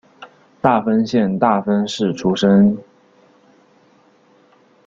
[0.59, 2.75] 大分县大分市出身。